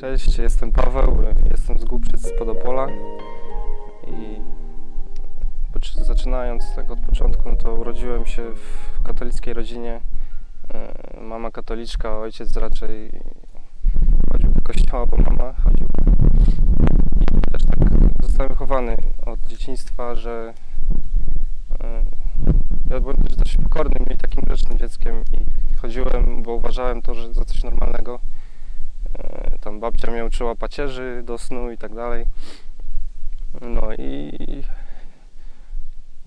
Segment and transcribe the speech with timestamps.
[0.00, 1.16] Cześć, jestem Paweł,
[1.50, 2.88] jestem z Głupczyc z Podopola
[4.06, 4.40] i
[6.02, 10.00] zaczynając tak od początku, no to urodziłem się w katolickiej rodzinie.
[10.74, 13.10] E, Mama katoliczka, ojciec raczej
[14.32, 15.88] chodził do kościoła, bo mama chodziła.
[17.20, 17.88] I też tak
[18.22, 20.54] zostałem wychowany od dzieciństwa, że
[21.80, 22.04] e,
[22.90, 27.44] ja byłem też pokornym i takim grzecznym dzieckiem i chodziłem, bo uważałem to, że za
[27.44, 28.18] coś normalnego.
[29.18, 32.26] E, Tam babcia mnie uczyła pacierzy do snu i tak dalej.
[33.60, 34.32] No i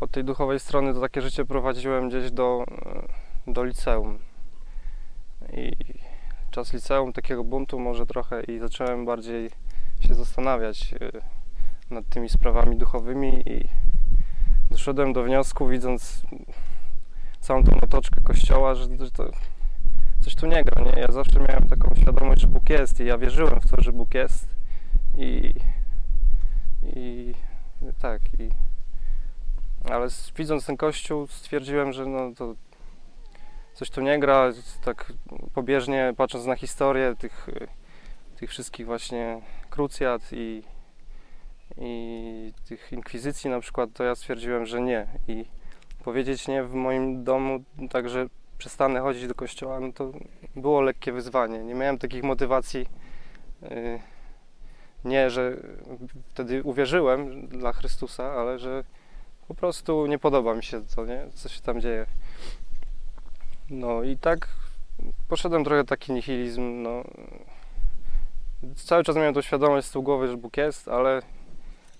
[0.00, 2.64] od tej duchowej strony to takie życie prowadziłem gdzieś do,
[3.46, 4.18] do liceum.
[6.50, 9.50] Czas liceum, takiego buntu może trochę i zacząłem bardziej
[10.00, 11.10] się zastanawiać e,
[11.94, 13.68] nad tymi sprawami duchowymi i
[14.70, 16.22] doszedłem do wniosku, widząc
[17.40, 19.30] całą tą otoczkę kościoła, że, to
[20.20, 21.00] coś tu nie gra, nie?
[21.00, 24.14] Ja zawsze miałem taką świadomość, że Bóg jest i ja wierzyłem w to, że Bóg
[24.14, 24.48] jest
[25.16, 25.54] i,
[26.96, 27.34] i
[27.98, 28.50] tak i
[29.90, 32.54] ale widząc ten kościół stwierdziłem, że no to
[33.80, 34.52] coś tu nie gra,
[34.84, 35.12] tak
[35.54, 37.46] pobieżnie patrząc na historię tych,
[38.36, 40.62] tych wszystkich właśnie krucjat i,
[41.78, 45.44] i tych inkwizycji na przykład, to ja stwierdziłem, że nie i
[46.04, 48.26] powiedzieć nie w moim domu, także
[48.58, 50.12] przestanę chodzić do kościoła, no to
[50.56, 51.58] było lekkie wyzwanie.
[51.58, 52.86] Nie miałem takich motywacji.
[53.62, 54.00] yy,
[55.04, 55.56] Nie, że
[56.28, 58.84] wtedy uwierzyłem dla Chrystusa, ale że
[59.48, 61.26] po prostu nie podoba mi się to, nie?
[61.34, 62.06] co się tam dzieje.
[63.70, 64.48] No i tak
[65.28, 66.82] poszedłem trochę taki nihilizm.
[66.82, 67.04] No.
[68.76, 71.22] Cały czas miałem tą świadomość z tyłu głowy, że Bóg jest, ale,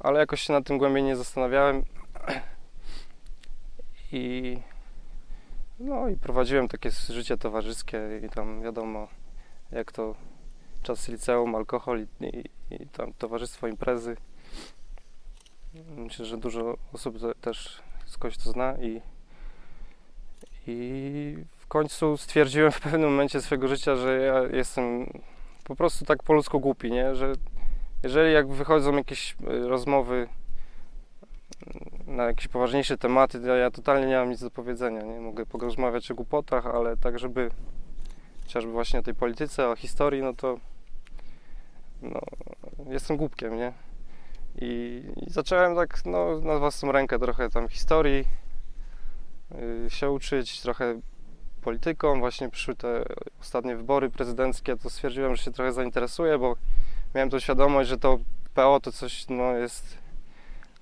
[0.00, 1.84] ale jakoś się nad tym głębiej nie zastanawiałem.
[4.12, 4.58] I
[5.78, 9.08] no i prowadziłem takie życie towarzyskie i tam wiadomo
[9.72, 10.14] jak to
[10.82, 14.16] czas liceum, alkohol i, i, i tam towarzystwo, imprezy.
[15.96, 19.00] Myślę, że dużo osób te- też skądś to zna i,
[20.66, 21.36] i
[21.72, 25.06] końcu stwierdziłem w pewnym momencie swojego życia, że ja jestem
[25.64, 27.14] po prostu tak po ludzku głupi, nie?
[27.14, 27.32] Że
[28.02, 30.28] jeżeli jak wychodzą jakieś y, rozmowy
[32.06, 35.20] na jakieś poważniejsze tematy, to ja totalnie nie mam nic do powiedzenia, nie?
[35.20, 37.50] Mogę porozmawiać o głupotach, ale tak, żeby
[38.42, 40.58] chociażby właśnie o tej polityce, o historii, no to
[42.02, 42.20] no,
[42.88, 43.72] jestem głupkiem, nie?
[44.60, 48.24] I, i zacząłem tak, no, na własną rękę trochę tam historii
[49.50, 51.00] yy, się uczyć, trochę
[51.62, 52.20] polityką.
[52.20, 53.04] Właśnie przyszły te
[53.40, 56.56] ostatnie wybory prezydenckie, to stwierdziłem, że się trochę zainteresuję, bo
[57.14, 58.18] miałem tą świadomość, że to
[58.54, 59.98] PO to coś, no, jest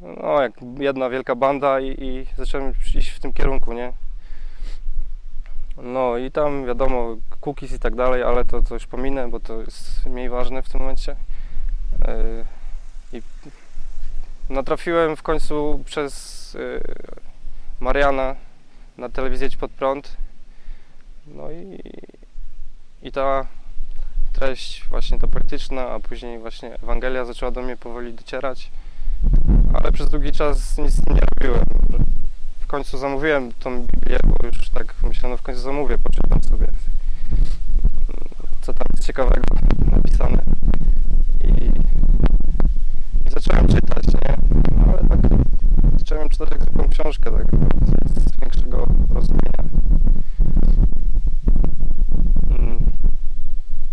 [0.00, 3.92] no, jak jedna wielka banda i, i zacząłem iść w tym kierunku, nie?
[5.76, 10.06] No i tam wiadomo, cookies i tak dalej, ale to, już pominę, bo to jest
[10.06, 11.16] mniej ważne w tym momencie.
[13.12, 13.22] Yy, I
[14.50, 16.80] natrafiłem w końcu przez yy,
[17.80, 18.36] Mariana
[18.98, 20.16] na telewizję Pod Prąd.
[21.26, 21.78] No i,
[23.02, 23.46] i ta
[24.32, 28.70] treść właśnie ta polityczna, a później właśnie Ewangelia zaczęła do mnie powoli docierać
[29.72, 31.64] ale przez długi czas nic nie robiłem.
[32.60, 36.66] W końcu zamówiłem tą Biblię, bo już tak myślałem, no w końcu zamówię, poczytam sobie,
[38.60, 39.42] co tam jest ciekawego
[39.90, 40.42] napisane.
[41.44, 41.64] I,
[43.26, 44.36] i zacząłem czytać, nie?
[44.76, 45.18] No, ale tak
[45.98, 47.46] zacząłem czytać jak zwykłą książkę, tak,
[48.14, 49.64] bez większego rozumienia.
[52.58, 52.78] Mm.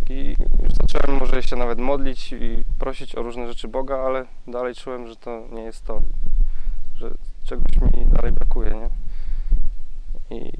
[0.09, 4.75] I już zacząłem może się nawet modlić i prosić o różne rzeczy Boga, ale dalej
[4.75, 6.01] czułem, że to nie jest to,
[6.95, 7.11] że
[7.43, 8.89] czegoś mi dalej brakuje, nie?
[10.37, 10.51] I,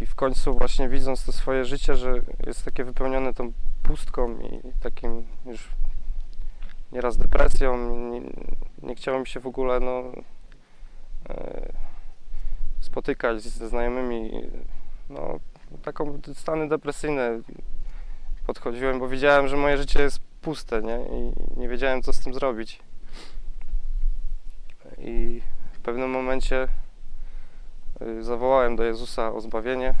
[0.00, 3.52] i w końcu właśnie widząc to swoje życie, że jest takie wypełnione tą
[3.82, 5.68] pustką i takim już
[6.92, 8.20] nieraz depresją, nie,
[8.82, 10.02] nie chciało mi się w ogóle no,
[11.28, 11.72] e,
[12.80, 14.30] spotykać ze znajomymi,
[15.10, 15.40] no
[15.82, 17.40] taką stany depresyjne
[18.46, 20.98] podchodziłem, bo wiedziałem, że moje życie jest puste, nie?
[20.98, 22.80] I nie wiedziałem, co z tym zrobić.
[24.98, 26.68] I w pewnym momencie
[28.02, 29.94] y, zawołałem do Jezusa o zbawienie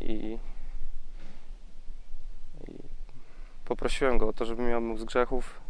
[0.00, 0.38] i,
[2.68, 2.78] i
[3.64, 5.60] poprosiłem Go o to, żeby mnie omył z grzechów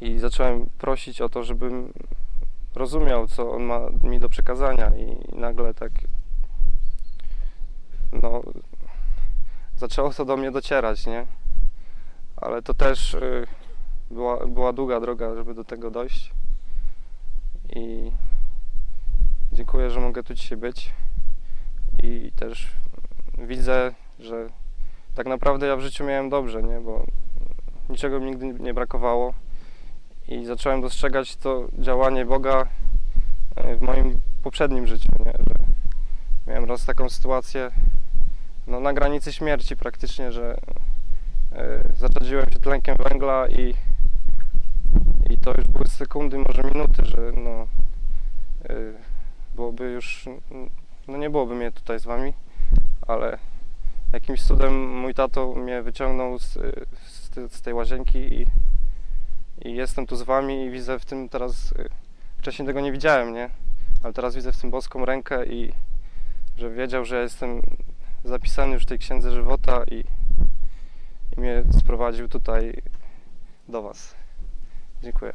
[0.00, 1.92] i zacząłem prosić o to, żebym
[2.74, 5.92] rozumiał, co On ma mi do przekazania i nagle tak
[8.22, 8.42] no,
[9.80, 11.26] zaczęło to do mnie docierać, nie?
[12.36, 13.46] Ale to też y,
[14.10, 16.32] była, była długa droga, żeby do tego dojść.
[17.76, 18.12] I
[19.52, 20.92] dziękuję, że mogę tu dzisiaj być.
[22.02, 22.72] I też
[23.38, 24.46] widzę, że
[25.14, 26.80] tak naprawdę ja w życiu miałem dobrze, nie?
[26.80, 27.06] Bo
[27.88, 29.34] niczego mi nigdy nie brakowało.
[30.28, 32.66] I zacząłem dostrzegać to działanie Boga
[33.56, 35.32] e, w moim poprzednim życiu, nie?
[35.32, 35.54] Że
[36.46, 37.70] miałem raz taką sytuację
[38.70, 40.58] no, na granicy śmierci praktycznie, że
[41.52, 43.74] e, zaczadziłem się tlenkiem węgla i,
[45.30, 47.66] i to już były sekundy, może minuty, że no,
[48.64, 48.74] e,
[49.54, 50.28] byłoby już,
[51.08, 52.34] no nie byłoby mnie tutaj z wami,
[53.06, 53.38] ale
[54.12, 56.52] jakimś cudem mój tato mnie wyciągnął z,
[57.06, 58.46] z, te- z tej łazienki i,
[59.68, 61.74] i jestem tu z wami i widzę w tym teraz,
[62.36, 63.50] wcześniej tego nie widziałem, nie?
[64.02, 65.72] Ale teraz widzę w tym boską rękę i
[66.56, 67.62] że wiedział, że ja jestem
[68.24, 70.04] zapisany już w tej księdze żywota i,
[71.36, 72.82] i mnie sprowadził tutaj
[73.68, 74.14] do was.
[75.02, 75.32] Dziękuję.